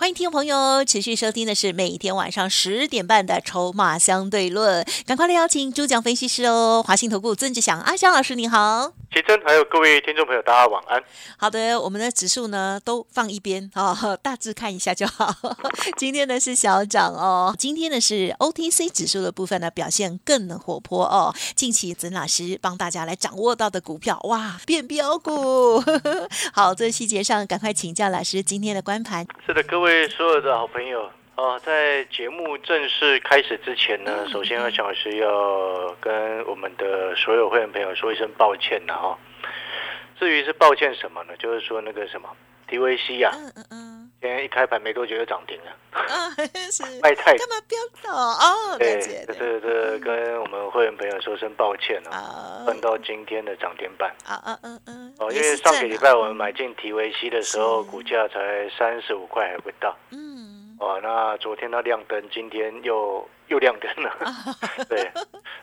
[0.00, 8.92] 欢迎听众朋友持续收听的是每天晚上十点半的《筹码相对论》，赶快来邀请主讲分析师哦，华信投顾曾志祥阿祥老师，你好。
[9.10, 11.02] 奇珍，还有各位听众朋友，大家晚安。
[11.38, 15.34] 好的，我们的指数呢都放一边啊， 大致看一下就好。
[15.96, 21.34] 今天呢是小涨哦，今天呢是 OTC 指数的部分呢表现更活泼哦。
[21.56, 25.82] 近期曾老师帮大家来掌握到的股票，哇，变标股。
[26.52, 29.26] 好，这细节上赶快请教老师今天的观盘。
[29.44, 31.10] 是的，各位所有的好朋友。
[31.34, 39.16] 啊，在节目正式开始之前呢，首先要小是要跟我们的所有会员朋友说一声抱歉了哈。
[40.18, 41.36] 至于是抱歉什么呢？
[41.38, 42.28] 就是说那个什么
[42.68, 46.30] TVC 呀，嗯嗯嗯，今天一开盘没多久就涨停了，啊，
[46.72, 48.12] 是 卖太干嘛飙到？
[48.16, 48.76] 哦？
[48.78, 54.12] 对，这这跟我们会员朋友说声抱歉啊，碰到今天的涨停板。
[54.26, 60.76] 啊啊嗯嗯，哦，因为上个礼拜我们买进 TVC 的时候，股价才三十五块还不到，嗯。
[60.80, 64.16] 哦，那昨天它亮灯，今天又又亮灯了。
[64.88, 65.10] 对，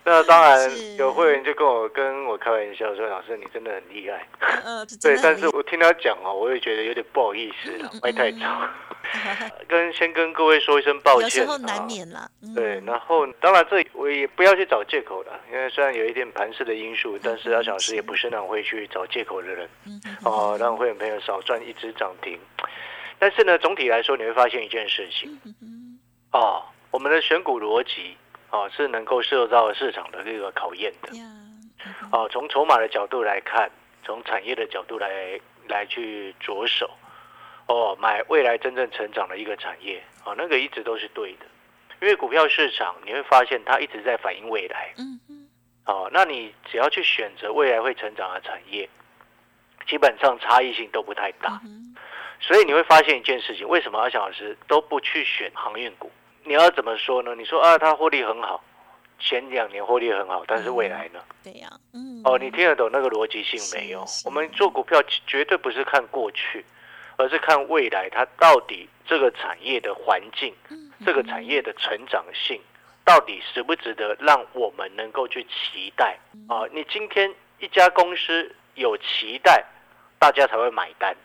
[0.06, 4.26] 那当然有会员就跟我跟我开玩笑说：“老师，你真的很厉害。”
[5.02, 8.70] 对，但是我听他讲哦，我也觉得有点不好意思了， 卖太早。
[9.68, 11.24] 跟先跟各位说一声抱歉。
[11.24, 12.30] 有时候难免了。
[12.56, 19.68] 对，然后当然这我也不要去找借口了，因为虽然有一点盘势的因素，但是阿小师也不是那种会去找借口的人。
[20.24, 22.40] 哦，让会员朋友少赚一只涨停。
[23.18, 25.40] 但是呢，总体来说，你会发现一件事情，
[26.32, 28.18] 哦，我们的选股逻辑
[28.56, 31.12] 哦是能够受到市场的这个考验的，
[32.12, 33.70] 哦，从筹码的角度来看，
[34.04, 36.90] 从产业的角度来来去着手，
[37.68, 41.46] 哦，买未来真正成长的一个产业，哦，那个一直都是对的，
[42.02, 45.50] 因为股票市场你会发现它一直在反映未来，嗯嗯，
[45.86, 48.90] 哦，那你只要去选择未来会成长的产业，
[49.86, 51.60] 基本上差异性都不太大。
[52.40, 56.12] 所以你会发现一件事情，为什么阿翔老师都不去选航运股？
[56.46, 57.34] 你要怎么说呢？
[57.36, 58.64] 你说啊，它获利很好，
[59.20, 61.20] 前两年获利很好，但是未来呢？
[61.44, 64.06] 对呀，嗯，哦，你听得懂那个逻辑性没有？
[64.26, 66.64] 我们做股票绝对不是看过去，
[67.18, 70.54] 而是看未来，它到底这个产业的环境，
[71.04, 72.62] 这个产业的成长性，
[73.04, 76.18] 到底值不值得让我们能够去期待？
[76.48, 79.66] 啊，你今天一家公司有期待，
[80.20, 81.16] 大家才会买单。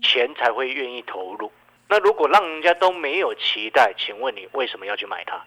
[0.00, 1.50] 钱才会愿意投入。
[1.88, 5.42] 那如果让人家都没有期待，请问你为什么要去买它？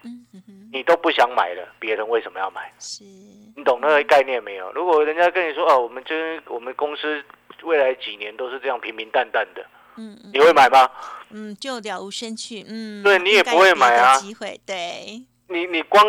[0.72, 2.72] 你都不想买了，别人为什么要买？
[2.78, 4.72] 是，你懂那个概念没有？
[4.72, 7.22] 如果人家跟你说哦，我们这我们公司
[7.62, 9.64] 未来几年都是这样平平淡淡的，
[9.96, 10.90] 嗯，你会买吗？
[11.30, 12.64] 嗯，就了无生趣。
[12.66, 14.16] 嗯，对你也不会买啊。
[14.16, 15.22] 机会，对。
[15.48, 16.04] 你你光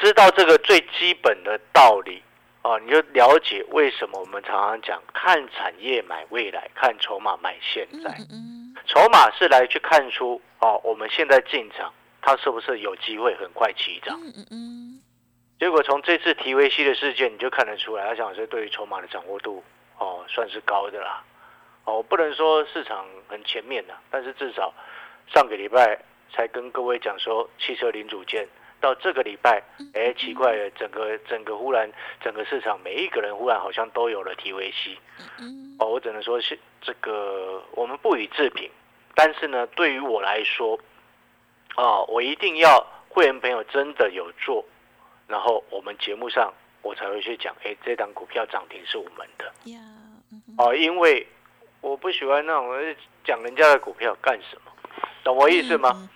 [0.00, 2.22] 知道这个最基本的道理。
[2.62, 8.16] 哦，你就了解为什么我们常常讲看产业买未来，看筹码买现在。
[8.86, 14.20] 筹码是来去看出哦，我们现在进场，它是不是有机会很快起涨？
[15.58, 19.62] 结果从这次 TVC 的事件，你就看得出来，阿翔老师对于筹码的掌握度
[19.98, 21.22] 哦，算是高的啦。
[21.84, 24.74] 哦，我不能说市场很前面的，但是至少
[25.32, 25.98] 上个礼拜
[26.32, 28.48] 才跟各位讲说汽车零组件。
[28.82, 29.62] 到这个礼拜，
[29.94, 34.96] 哎，奇怪了，整个整个忽然，整个市场每一个人忽然好像都有了 TVC，
[35.78, 38.68] 哦，我只能说是这个我们不予置评，
[39.14, 40.78] 但是呢，对于我来说，
[41.76, 44.64] 哦，我一定要会员朋友真的有做，
[45.28, 49.52] 然后我们节目上我才会去讲，哎，这档股票涨停是我们的，
[50.58, 51.24] 哦，因为
[51.80, 54.72] 我不喜欢那种讲人家的股票干什么，
[55.22, 56.08] 懂我意思吗？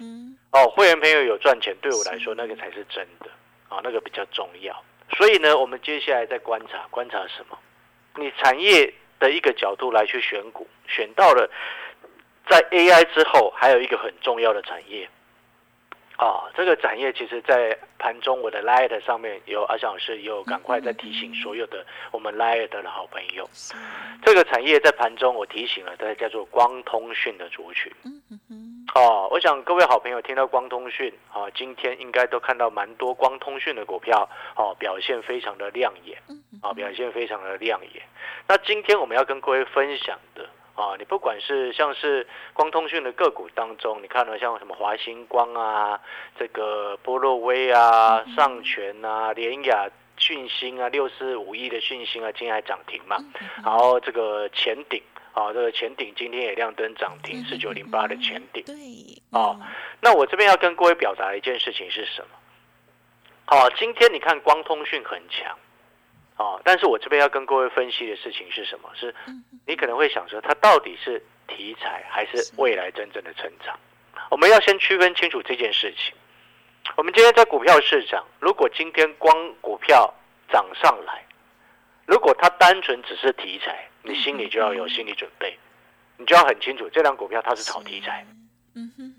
[0.57, 3.29] 哦，会员朋友有赚钱，对我来说那个才是真的
[3.69, 4.83] 啊，那个比较重要。
[5.15, 7.59] 所以呢，我们接下来再观察观察什么？
[8.15, 11.51] 你产业的一个角度来去选股，选到了
[12.49, 15.07] 在 AI 之后，还有一个很重要的产业。
[16.17, 23.47] 啊，这个产业其实，在盘中我的 Light 上面有阿翔老师有赶快在提醒所有的我们 Light 的好朋友，
[24.25, 27.93] 这个产业在盘中我提醒了，它叫做光通讯的族群。
[28.97, 34.27] 哦，我想各位好朋友听到光通讯，啊，今天应该都看到蛮多光通讯的股票，
[34.57, 36.17] 哦，表现非常的亮眼，
[36.63, 38.03] 啊，表现非常的亮眼。
[38.49, 40.49] 那今天我们要跟各位分享的。
[40.77, 46.01] 啊，你不管是像是光通讯的个股当中，你看到像什么华星光啊，
[46.39, 49.89] 这个波洛威啊、上泉啊、联雅、
[50.19, 53.17] 讯星啊，六四五一的讯星啊，今天还涨停嘛。
[53.65, 55.03] 然后这个前顶
[55.37, 58.65] 啊，这个前顶今天也亮灯涨停，四九零八的前顶。
[58.65, 58.75] 对。
[59.33, 59.61] 哦，
[60.01, 62.29] 那我这边要跟各位表达的一件事情是什么？
[63.45, 65.55] 好，今天你看光通讯很强，
[66.39, 68.89] 哦，但是我这边要跟各位分析的事情是什么？
[68.95, 69.15] 是，
[69.67, 73.79] 你可能会想说，它到底是题材还是未来真正的成长？
[74.31, 76.15] 我们要先区分清楚这件事情。
[76.97, 80.15] 我们今天在股票市场，如果今天光股票
[80.51, 81.23] 涨上来，
[82.07, 85.59] 如果它单纯只是题材，你心里就要有心理准备，
[86.17, 88.25] 你就要很清楚，这张股票它是炒题材，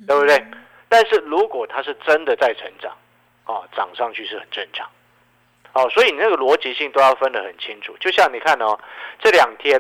[0.08, 0.44] 对不对？
[0.90, 2.96] 但是如果它是真的在成长，
[3.46, 4.90] 哦，涨上去是很正常，
[5.74, 7.96] 哦，所以你那个逻辑性都要分得很清楚。
[8.00, 8.80] 就像你看哦，
[9.20, 9.80] 这两天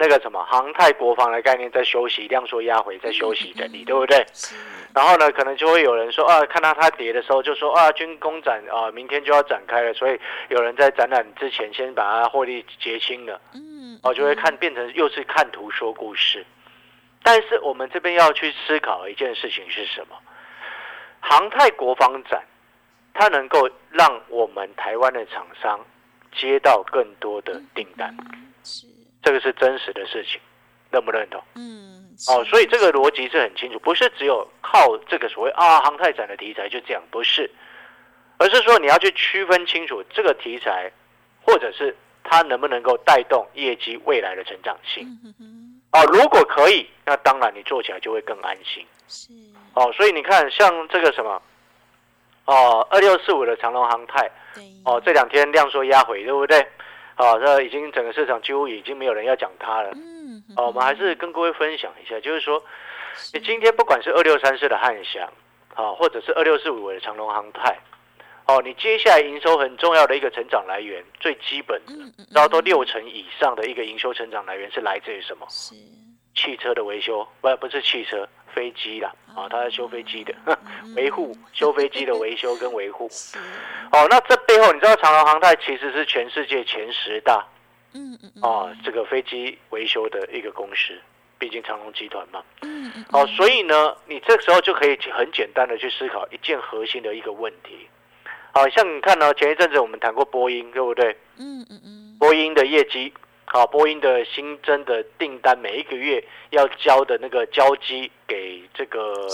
[0.00, 4.24] 那个什么航太国防的概念在休息，量缩压回在休息整理，对不对？
[4.94, 16.46] 然后呢，可能就会有人说啊，看到它跌的时候就说啊，军工展啊，明天就要展开了，所以有人在展览之前先把它获利结清了，嗯，哦，就会看变成又是看图说故事。
[17.24, 20.16] 但是我们这边要去思考一件事情是什么？
[21.18, 22.40] 航太国防展，
[23.12, 25.84] 它能够让我们台湾的厂商
[26.32, 28.16] 接到更多的订单，
[28.62, 28.86] 是
[29.22, 30.40] 这个是真实的事情，
[30.90, 31.42] 认不认同？
[31.54, 37.50] 嗯，哦，所以这个逻辑是很清楚，不是只有靠这个所谓啊航太展的题材就这样，不是，
[38.38, 40.90] 而是说你要去区分清楚这个题材，
[41.42, 45.06] 或者是它能不能够带动业绩未来的成长性。
[45.90, 48.86] 哦，如果可以，那当然你做起来就会更安心。
[49.08, 49.32] 是。
[49.74, 51.40] 哦，所以你看，像这个什么，
[52.44, 54.30] 哦，二六四五的长隆航太，
[54.84, 56.66] 哦，这两天量缩压回，对不对？
[57.18, 59.90] 哦，这已经整个市场几乎已经没有人要讲它了。
[59.94, 60.42] 嗯。
[60.56, 62.62] 哦，我们还是跟各位分享一下，就是说，
[63.34, 65.28] 你今天不管是二六三四的汉翔，
[65.74, 67.76] 啊，或者是二六四五的长隆航太，
[68.46, 71.92] 哦，你接下来营收很重要的一个成长来源，最基本的，
[72.30, 75.46] 然后都六成以上的一个营收成长来源是来自于什么？
[75.50, 75.74] 是
[76.38, 78.28] 汽车的维修，不，不是汽车。
[78.54, 80.34] 飞机啦，啊，他在修飞机的
[80.96, 83.08] 维护，修飞机的维修跟维护。
[83.92, 87.46] 哦，那这背后你知道长荣航太其实是全世界前十大，
[87.92, 90.98] 嗯嗯啊，这个飞机维修的一个公司，
[91.38, 92.42] 毕竟长隆集团嘛。
[92.62, 93.04] 嗯嗯。
[93.12, 97.86] 哦，所以呢，你这时候就可以很简单的去思考一件核心的一个问题。
[98.52, 101.16] 好像你看呢，前一阵子我们谈过波音，对不对？
[101.36, 102.16] 嗯嗯嗯。
[102.18, 103.12] 波音的业绩。
[103.50, 109.26] 好，波音的新增的订单，每一个月要交的那个交机给这个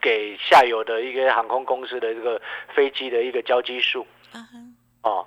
[0.00, 2.40] 给下游的一个航空公司的这个
[2.74, 4.06] 飞机的一个交机数，
[5.02, 5.26] 哦，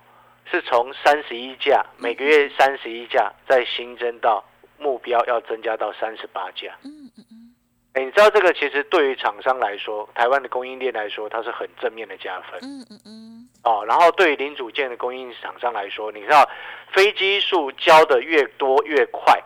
[0.50, 4.44] 是从三十一架，每个月三十一架，再新增到
[4.80, 6.76] 目标要增加到三十八架。
[6.84, 7.54] 嗯嗯嗯。
[7.94, 12.60] 哎，你知道这个其实对于厂商来说，台湾的供应链来说，它是很正面的加分。
[12.64, 13.37] 嗯嗯嗯。
[13.64, 16.50] 哦，然后对于零组件的供应厂商来说，你知道
[16.94, 19.38] 飞机数交的越多越快，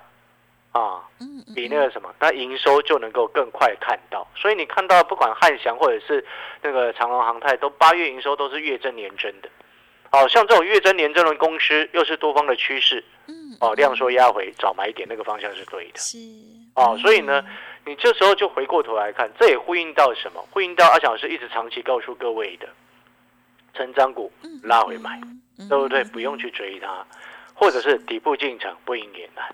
[0.71, 1.01] 啊，
[1.55, 4.27] 比那个什么，那营收就能够更快看到。
[4.35, 6.23] 所以你看到不管汉翔或者是
[6.61, 9.49] 那个长隆航太，都八月营收都是月增年增的。
[10.11, 13.03] 哦，像这种月增年增的公司，又是多方的趋势，
[13.59, 15.97] 哦，量缩压回，找买点那个方向是对的。
[15.97, 16.17] 是，
[16.75, 17.43] 哦，所以呢，
[17.85, 20.45] 你这时候就回过头来看，这也呼应到什么？
[20.51, 22.67] 呼应到阿翔老师一直长期告诉各位的。
[23.73, 24.31] 成长股
[24.63, 25.19] 拉回买，
[25.69, 26.03] 对不对？
[26.06, 27.06] 不用去追它，
[27.53, 29.45] 或者是底部进场不应也难。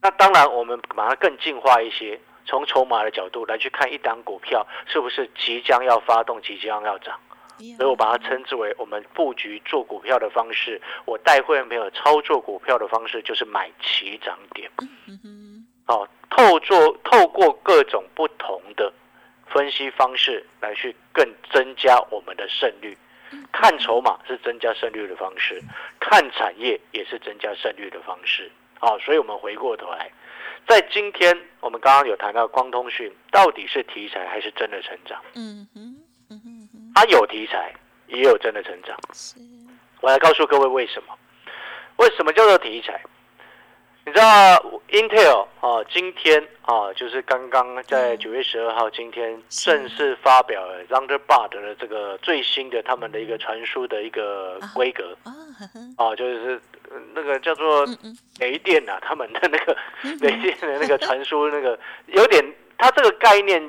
[0.00, 7.18] 那当然，我们把它更进化一些，从筹码的角度来去看一档股票是不是即将要发动，即将要涨。
[7.76, 10.80] 所以我把它称之为我们布局做股票的方式。
[11.04, 14.70] 我带会员朋友操作股票的方式就是买起涨点。
[15.84, 18.90] 好，透过透过各种不同的
[19.46, 22.96] 分析方式来去更增加我们的胜率。
[23.52, 25.62] 看筹码是增加胜率的方式，
[25.98, 28.50] 看产业也是增加胜率的方式。
[28.78, 30.10] 好，所以我们回过头来，
[30.66, 35.20] 在今天我们刚刚有谈到光通讯到底是题材还是真的成长？
[35.34, 35.96] 嗯哼，
[36.30, 36.40] 嗯
[36.72, 37.74] 哼，它有题材，
[38.06, 38.98] 也有真的成长。
[40.00, 41.14] 我来告诉各位为什么？
[41.96, 42.98] 为什么叫做题材？
[44.06, 44.56] 你知道
[44.88, 55.16] Intel 啊，今天啊，就是刚刚在九月十二号，今天正式发表了 Thunderbird 的这个最新的他们的一个传输的一个规格。
[55.96, 56.60] 啊，就是
[57.14, 57.86] 那个叫做
[58.38, 59.76] 雷电啊，他们的那个
[60.20, 62.42] 雷电的那个传输那个有点，
[62.78, 63.62] 它这个概念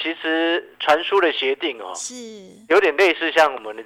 [0.00, 2.14] 其实传输的协定哦，是。
[2.68, 3.82] 有点类似像我们的。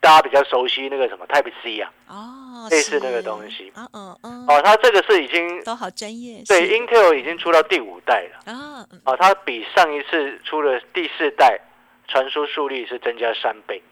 [0.00, 11.60] 大家比较熟悉那个什么 Type C 啊，哦，类似那个东西，嗯嗯嗯，哦，它这个是已经都好专业，对，Intel 已经出到第五代了，啊，哦，它比上一次出的第四代
[12.08, 13.82] 传输速率是增加三倍，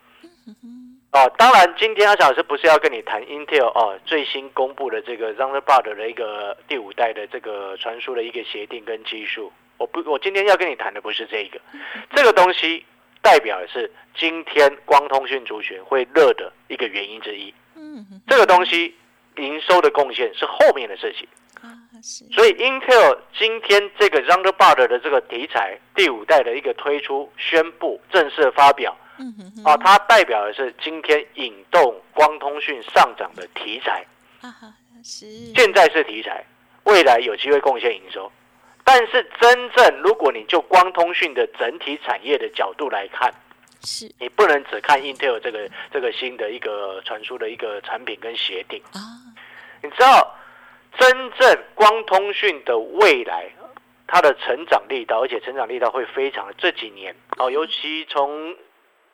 [1.12, 9.53] 哦，当然，今天阿小老师不是要跟你谈 Intel 哦最新公布的这个 Thunderbird 的一个第五代的这个传输的一个协定跟技术。
[9.77, 11.61] 我不，我今天要跟你谈的不是这个，
[12.15, 12.85] 这个东西
[13.23, 17.53] 代表的是今天光通讯族群会热的一个原因之一。
[17.75, 18.95] 嗯，这个东西
[19.37, 21.29] 营收的贡献是后面的事情。
[22.31, 28.97] 所以 Intel 今天这个 Thunderbird 的这个题材第五代的一个推出宣布正式发表。
[29.21, 34.07] 嗯哼，啊，它代表的是今天引动光通讯上涨的题材，
[34.43, 34.73] 啊哈，
[35.03, 36.45] 是，现在是题材，
[36.85, 38.31] 未来有机会贡献营收，
[38.90, 43.30] 但是真正如果你就光通讯的整体产业的角度来看，
[43.85, 44.11] 是。
[44.18, 48.83] 你不能只看 Intel 这个这个新的一个传输的一个产品跟协定。
[48.95, 48.97] 啊，
[49.83, 50.35] 你知道
[50.99, 53.50] 真正光通讯的未来，
[54.07, 58.57] 它的成长力道，而且成长力道会非常的这几年哦，尤其从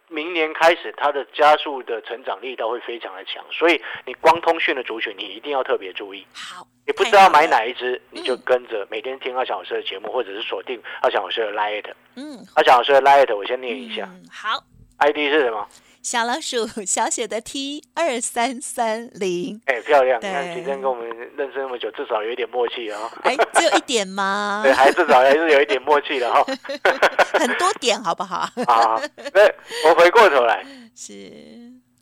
[0.08, 6.26] 明年开始，它的加速的成长力道会非常的强，所以你光通讯的族群，你一定要特别注意。
[6.32, 11.84] 好，你不知道买哪一只，你就跟着每天听阿小老师的节目，或者是锁定阿小老师的 Light。
[12.16, 14.08] 嗯，阿小老师的 Light，我先念一下。
[14.30, 14.62] 好
[14.98, 15.66] ，ID 是什么？
[16.04, 20.20] 小老鼠 小写的 T 二三三零，哎，漂亮！
[20.20, 23.10] 你看，今天跟我们认识那么久，至少有一点默契啊。
[23.22, 24.60] 哎，只有一点吗？
[24.68, 26.44] 对，还至少还是有一点默契的哈。
[27.32, 28.46] 很多点，好不好？
[28.66, 29.00] 好，
[29.32, 30.62] 那我回过头来，
[30.94, 31.32] 是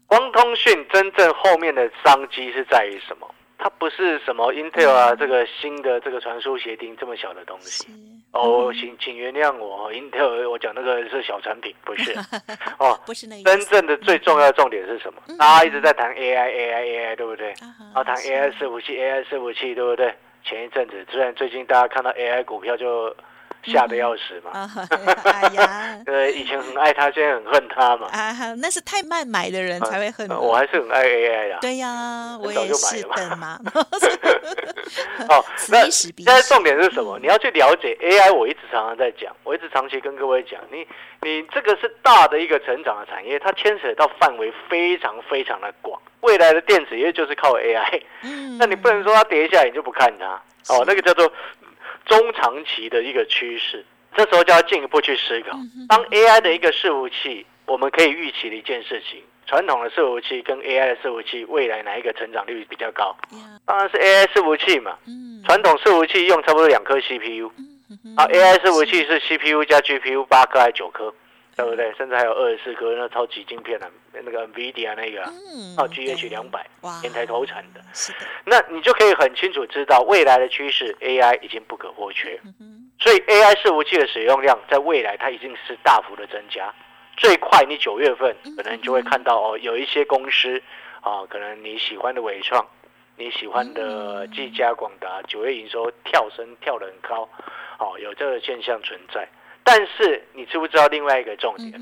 [0.09, 3.35] 光通讯真正后面的商机是在于什么？
[3.57, 7.87] 它不是什么 Intel 啊，这个新的这个传输协定这么小的东西
[8.33, 12.13] 哦，请请原谅我，Intel 我讲那个是小产品，不是
[12.79, 15.21] 哦，不是那真正的最重要的重点是什么？
[15.39, 17.53] 大家一直在谈 AI AI AI，对不对？
[17.95, 20.15] 啊，谈 AI 伺服器 AI 伺服器，对不对？
[20.45, 23.15] 前一阵子虽然最近大家看到 AI 股票就。
[23.65, 24.51] 吓得要死嘛！
[25.25, 28.09] 哎呀， 对，以前很爱他，现在很恨他嘛。
[28.09, 30.29] 啊，那是太慢买的人才会恨。
[30.31, 31.59] 我还是很爱 AI 的。
[31.61, 33.59] 对呀，我也是的嘛。
[35.29, 37.19] 哦，那现在重点是什么？
[37.21, 38.33] 你要去了解 AI。
[38.33, 40.87] 我一直常常在讲，我一直长期跟各位讲，你
[41.21, 46.01] 你这个是大的一个成长的产业，它牵扯到范围非常非常的广。
[46.23, 48.03] 未来的电子业就是靠 AI。
[48.23, 50.27] 嗯，那你不能说它跌下来你就不看它。
[50.75, 51.31] 哦，那个叫做。
[52.07, 53.85] 中长期的一个趋势，
[54.17, 55.57] 这时候就要进一步去思考。
[55.89, 63.17] 当 AI 的一个伺服器，我们可以预期的一件事情，传统的伺服器跟 AI 的伺服器，未来哪一个成长率比较高？
[63.65, 64.97] 当然是 AI 伺服器嘛。
[65.47, 67.51] 传统伺服器用差不多两颗 CPU，
[68.17, 71.13] 啊，AI 伺服器是 CPU 加 GPU 八颗还是九颗？
[71.57, 71.93] 对不对？
[71.97, 75.23] 甚至还有二十四颗那超级晶片啊，那个 NVIDIA 那个，
[75.77, 76.67] 哦，GH 两百，
[77.01, 77.81] 天台投产的。
[77.93, 78.19] 是的。
[78.45, 82.41] 那你就可以很清楚知道未来的趋势，AI 已经不可或缺。
[82.99, 86.73] 所以 AI 伺服器的使用量在未来它已经是大幅的增加。
[87.17, 90.61] 最快你九月份可能就会看到哦，有一些公司
[91.03, 92.67] 啊，可能你喜欢的伟创，
[93.17, 97.29] 你喜欢的技嘉、广达，九月营收跳升跳得很高，
[97.79, 99.29] 哦，有这个现象存在。
[99.65, 101.73] 但是你知不知道另外一个重点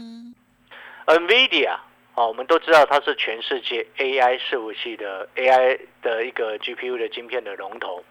[1.07, 1.77] ？NVIDIA
[2.15, 8.05] 哦，我们都知道它是全世界 AI 伺服器的 AI 的一个 GPU 的晶片的龙头。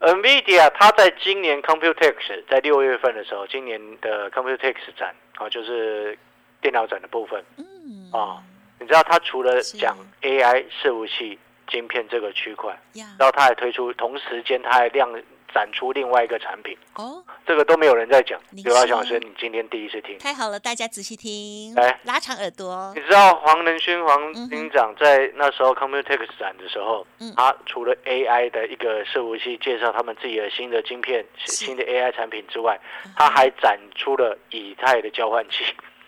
[0.00, 6.18] NVIDIA 它在今年 Computex 在六月份的时候，今年的 Computex 展啊，就是
[6.60, 7.42] 电脑展的部分。
[7.56, 8.10] 嗯。
[8.12, 8.42] 啊，
[8.80, 11.38] 你知道它除了讲 AI 伺服器
[11.68, 12.76] 晶片这个区块，
[13.18, 15.08] 然后它还推出同时间它还亮。
[15.54, 18.38] 展出另外一个产品哦，这个都没有人在讲。
[18.50, 21.96] 刘阿强老师，你今天第一次听，太好了，大家仔细听，来。
[22.02, 22.92] 拉长耳朵。
[22.96, 27.06] 你知道黄仁勋黄厅长在那时候 Computex 展的时候，
[27.36, 32.80] 他除了 AI 的一个伺服器介绍他们自己的新的晶片、新的 AI 产品之外，
[33.16, 35.64] 他还展出了以太的交换器。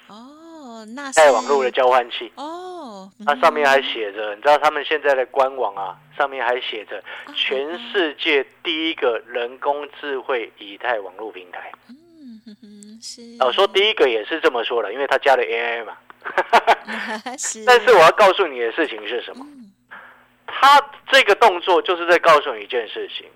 [0.08, 2.32] 哦，那带网络的交换器。
[2.34, 2.65] 哦，
[3.24, 7.02] 它上面还写着，你知道他们现在的官网啊，上面还写着
[7.34, 11.72] 全世界第一个人工智慧以太网络平台。
[11.88, 15.96] 嗯哼哼，是哦，说第一个也是这么说的，因为他加了 AI 嘛。
[17.38, 19.46] 是，但是我要告诉你的事情是什么？
[20.46, 23.26] 他这个动作就是在告诉你一件事情，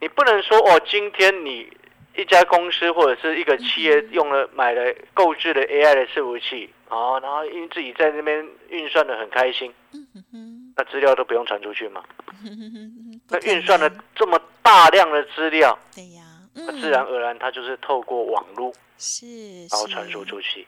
[0.00, 1.70] 你不能说哦，今天你。
[2.16, 9.72] 一家公司或者是一个企业用了买了购置的 AI 的伺服器，哦，然后因为自己在那边运算的很开心，
[10.76, 12.02] 那资料都不用传出去吗？
[13.28, 16.22] 那运算了这么大量的资料，对呀，
[16.54, 19.26] 那自然而然它就是透过网络是
[19.70, 20.66] 然后传输出去，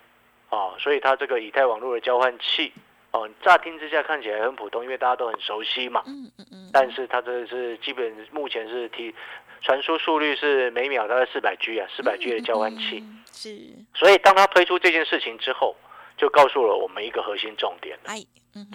[0.51, 2.73] 哦，所以它这个以太网络的交换器，
[3.13, 9.15] 哦，乍听之下看起来很普通，因为大家都很熟悉嘛，嗯嗯嗯，但是它这是基本目前是提。
[9.63, 13.05] 传输速率是每秒大概四百 G 啊，四百 G 的交换器。
[13.31, 13.69] 是。
[13.95, 15.77] 所以当他推出这件事情之后，
[16.21, 17.99] 就告诉了我们一个核心重点。
[18.05, 18.23] 哎，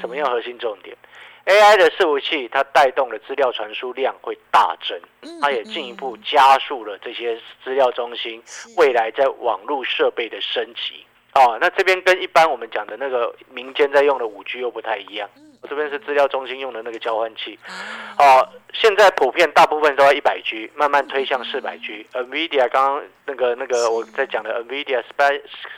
[0.02, 0.98] 怎么样核心重点
[1.46, 5.00] ？AI 的伺服器它带动了资料传输量会大增，
[5.40, 8.42] 它也进一步加速了这些资料中心
[8.78, 11.06] 未来在网络设备的升级。
[11.36, 15.30] 哦，那这边跟一般我们讲的那个民间在用的五 G 又不太一样。
[15.68, 17.58] 这边是资料中心用的那个交换器，
[18.18, 22.06] 哦，现在普遍大部分都要一百 G，慢慢推向四百 G。
[22.14, 25.04] NVIDIA 刚刚那个那个我在讲的 NVIDIA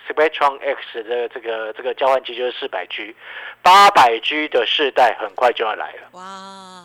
[0.09, 3.15] Spectrum X 的这个这个交换器就是四百 G，
[3.61, 6.09] 八百 G 的世代很快就要来了。
[6.11, 6.21] 哇，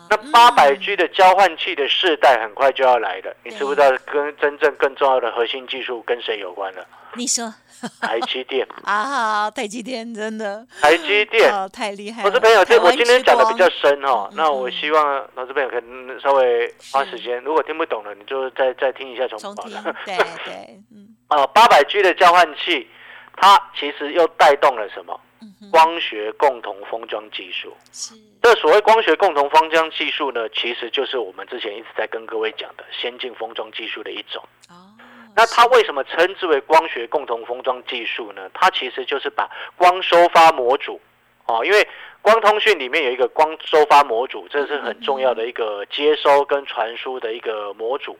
[0.09, 6.85] 那八百 G 的交换器的世代很快就要来了，你知不知道跟真正更重要的核心技术跟谁有关了？
[7.15, 7.53] 你说。
[7.99, 12.23] 台积电 啊，台积电真的，台积电太厉害。
[12.23, 19.83] 投资朋友，这我今天讲的比较深哈，那我希望投资朋友可能稍微花时间，如果听不懂了，你就再再听一下重播的。
[20.05, 20.15] 对
[20.45, 21.13] 对，嗯。
[21.27, 22.87] 哦， 八百 G 的交换器，
[23.35, 25.19] 它其实又带动了什么？
[25.69, 27.75] 光学共同封装技术。
[27.91, 28.13] 是。
[28.41, 34.41] 这所谓光学共同封装技术呢，其实就是我们之前一直在跟各位讲的先进封装技术的一种。
[34.69, 34.92] 哦。
[35.35, 38.49] 那它为什么称之为光学共同封装技术呢？
[38.53, 41.01] 它其实就是把光收发模组，
[41.47, 41.87] 哦，因为
[42.21, 48.15] 光通讯里面有一个光收发模组，这是很重要的一个接收跟传输的一个模组，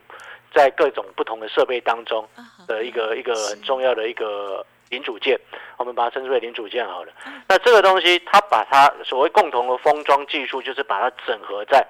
[0.52, 2.28] 在各种不同的设备当中
[2.66, 5.38] 的一个一个很重要的一个零组件，
[5.76, 7.12] 我们把它称之为零组件好了。
[7.46, 11.86] 那这个东西，它把它所谓共同的封装技术，就是把它整合在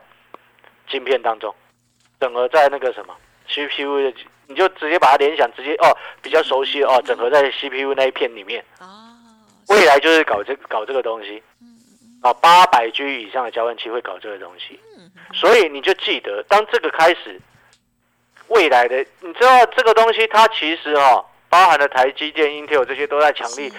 [0.87, 1.54] 晶片当中，
[2.21, 3.16] 整合在那个什么
[3.49, 4.14] CPU 的。
[4.46, 8.64] 你就直接把它联想，直接哦，比较熟悉哦，整合在 CPU 那一片里面。
[8.80, 8.86] 哦，
[9.68, 11.42] 未来就是搞这搞这个东西。
[12.22, 14.80] 啊，八百 G 以上的交换器会搞这个东西。
[15.34, 17.38] 所以你就记得，当这个开始，
[18.48, 23.70] 未来的你知道这个东西，它其实哦，包含了台积电、Intel 这些都在强力。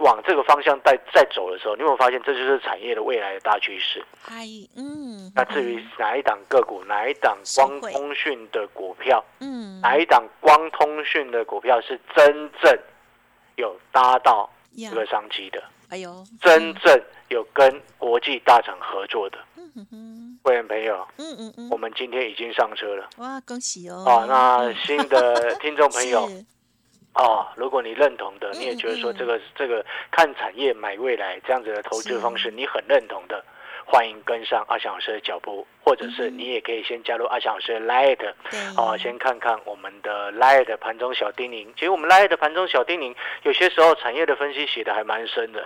[0.00, 4.04] 往这个方向在在走的时候，你有没有发现这就是产业的未来的大趋势？
[4.20, 4.44] 嗨，
[4.76, 5.32] 嗯。
[5.34, 12.78] 那至于哪一档个股，哪一档光通讯的股票，嗯，哪一档光通讯的股票是真正
[13.56, 15.62] 有搭到这个商机的？
[15.90, 19.38] 哎呦，真正有跟国际大厂合作的，
[20.42, 23.08] 会员朋友，嗯嗯嗯，我们今天已经上车了。
[23.18, 24.04] 哇，恭喜哦！
[24.04, 26.28] 啊，那新的听众朋友。
[27.14, 33.44] 哦，如果你认同的，你也觉得说这个这个看产业买未来这样子的投资方式，你很认同的，
[33.84, 35.66] 欢迎跟上阿翔老师的脚步。
[35.90, 38.32] 或者是你也可以先加入阿翔老师的 Light，
[38.76, 41.66] 哦，先看看我们的 Light 盘中小叮咛。
[41.74, 45.60] 其实我们 Light 盘中小叮咛，有些时候产业的分析写的还蛮深的。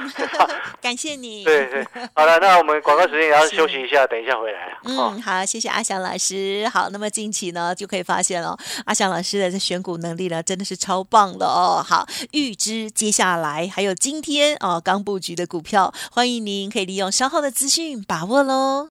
[0.82, 1.44] 感谢你。
[1.48, 1.82] 对对，
[2.14, 4.76] 好了，那我们广告时间也要休息一下，等一下回来。
[4.84, 6.68] 嗯，好，谢谢阿翔老师。
[6.70, 11.82] 好，那么近期呢，就可以发现哦，阿翔老师的这选股能力呢，真的是超棒的哦。
[11.82, 18.90] 好，预知接下来还有今天哦刚布局的股票，欢迎您可以利用稍后的资讯把握喽。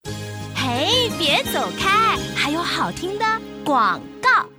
[0.78, 3.26] 哎，别走开，还有好听的
[3.66, 4.57] 广告。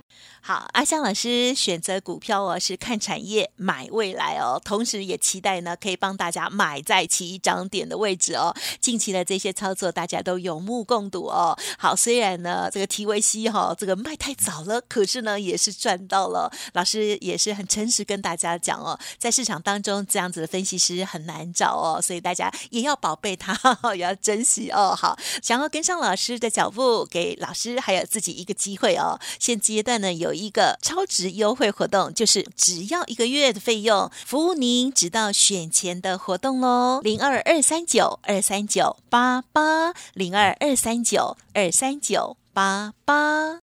[0.49, 8.51] 好，阿香老师选择股票哦，是看产业买未来哦，同时也期待呢，可以帮大家买在起涨点的位置哦。
[8.81, 11.55] 近期的这些操作，大家都有目共睹哦。
[11.77, 16.51] 好，虽然呢这个 TVC 哈，这个卖太早了，可是呢也是赚到了。
[16.73, 23.55] 老师也是很诚实跟大家讲哦，在市场当中这样子的分析师很难找哦，所以大家也要宝贝他，
[23.93, 24.95] 也要珍惜哦。
[24.97, 29.19] 好，想要跟上老师的脚步，给老师还有自己一个机会哦。
[29.37, 30.38] 现阶段呢有。
[30.39, 37.01] 一个超值优惠活动，就是只要一个月的费用，服务您直到选钱的活动喽。
[37.03, 43.59] 零二二三九二三九八八零二二三九二三九八八。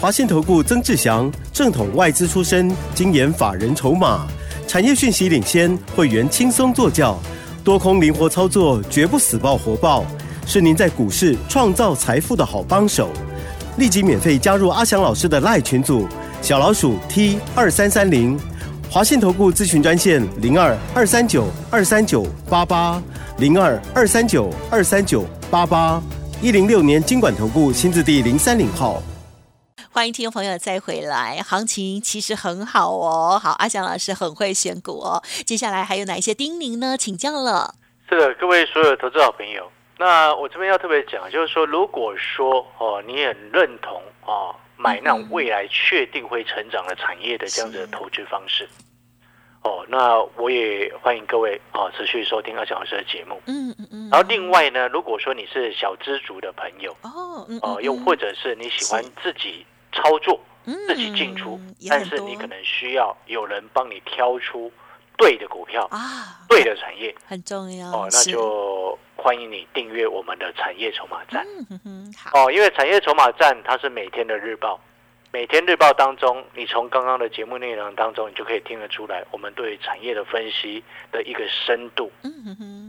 [0.00, 4.26] 华信投顾曾志祥，正统外资出身，精研法人筹码，
[4.66, 7.18] 产业讯息领先，会员轻松做教，
[7.62, 10.04] 多空灵活操作，绝不死爆活爆，
[10.46, 13.10] 是您在股市创造财富的好帮手。
[13.76, 16.06] 立即免费加入阿翔老师的赖群组，
[16.42, 18.38] 小老鼠 T 二三三零，
[18.90, 23.02] 华信投顾咨询专线零二二三九二三九八八
[23.38, 26.02] 零二二三九二三九八八
[26.42, 29.02] 一零六年经管投顾新字第零三零号。
[29.92, 33.40] 欢迎听众朋友再回来，行情其实很好哦。
[33.42, 35.22] 好，阿翔老师很会选股哦。
[35.44, 36.96] 接下来还有哪一些叮咛呢？
[36.96, 37.74] 请教了。
[38.08, 39.64] 是的，各位所有投资好朋友。
[40.00, 48.66] 那我这边要特别讲，就是说，如果说哦，你很认同哦，买那种未来确定会成长的产业的这样子的投资方式，
[49.62, 53.42] 哦，那我也欢迎各位哦持续收听阿小老师的节目。
[53.44, 54.08] 嗯嗯嗯。
[54.10, 61.60] 然后另外呢，如果说你是小资族的朋友哦，哦，又或者是你喜欢自己操作、自己进出，
[61.90, 64.72] 但是你可能需要有人帮你挑出。
[65.20, 68.08] 对的股票啊，对的产业很重要哦。
[68.10, 71.46] 那就欢迎你订阅我们的产业筹码站。
[72.32, 74.80] 哦，因为产业筹码站它是每天的日报。
[75.32, 82.10] 每天日报当中，你从刚刚的节目内容当中，你就可以听得出来，我们对产业的分析的一个深度，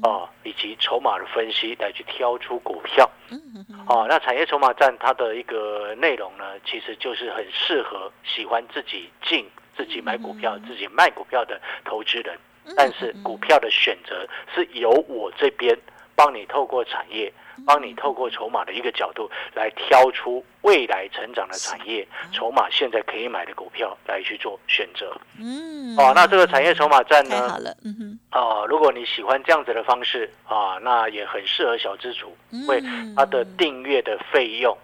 [0.02, 3.08] 哦，以及筹码的分析来去挑出股票，
[3.88, 12.38] 哦，那产业筹码站它的一个内容呢，其实就是很适合喜欢自己进、自己买股票、自己卖股票的投资人，
[12.75, 15.77] 但是股票的选择是由我这边
[16.15, 17.31] 帮你透过产业。
[17.65, 25.15] 帮你透过筹码的一个角度来挑出未来成长的产业，筹码现在可以买的股票来去做选择。
[25.39, 27.50] 嗯，哦，那这个产业筹码站呢？
[27.50, 28.19] 好了，嗯哼。
[28.32, 32.82] 哦，如果你喜欢这样子的方式啊，那也很适合小资主，因为
[33.15, 34.78] 它的订阅的费用。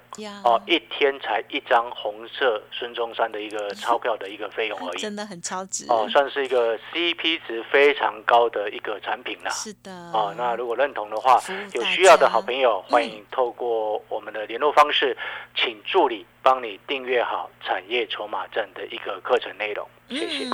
[0.44, 9.52] 哦，一天才一张红色孙中山的一个钞票的一个费用而已， 真的很超值哦，算是一个 CP 值非常高的一个产品啦。
[9.52, 11.40] 是的，哦，那如果认同的话，
[11.74, 15.17] 有需要的好朋友，欢迎透过我们的联络方式，
[15.56, 20.45] 请助理帮你订阅好产业筹码站的一个课程内容，谢谢。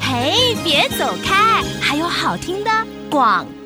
[0.00, 2.70] 嘿，别走开，还有好听的
[3.10, 3.44] 广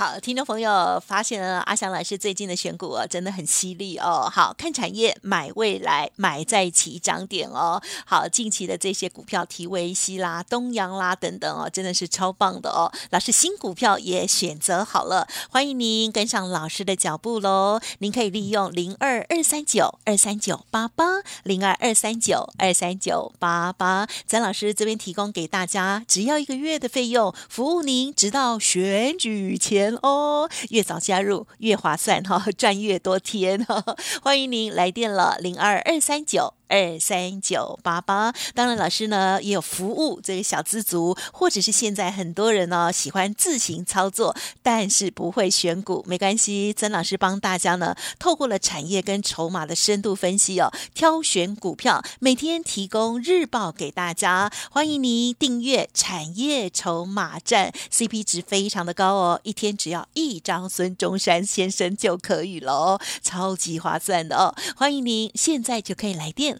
[0.00, 4.26] 好，听众朋友发现了阿翔老师最近的选股啊，真的很犀利哦。
[4.32, 7.78] 好看产业，买未来，买在起涨点哦。
[8.06, 12.90] 好，近期的这些股票，提维西啦、东阳啦等等哦，真的是超棒的哦。
[13.10, 17.78] 老师新股票也选择好了，欢迎您跟上老师的脚步喽。
[17.98, 21.04] 您可以利用零二二三九二三九八八
[21.42, 29.89] 零二二三九二三九八八，曾老师这边提供给大家，只要一个月的费用，服务您直到选举前。
[30.02, 33.84] 哦，越早加入越划算哈， 赚越多天哈！
[34.22, 36.59] 欢迎您来电了，零二二三九。
[36.70, 66.59] 二三九八八，当然老师呢也有服务这个小资族，或者是现在很多人呢喜欢自行操作，但是不会选股，没关系，曾老师帮大家呢透过了产业跟筹码的深度分析哦，挑选股票，每天提供日报给大家，欢迎您订阅产业筹码站，CP 值非常的高哦，一天只要一张孙中山先生就可以了哦，超级划算的哦，欢迎您现在就可以来电。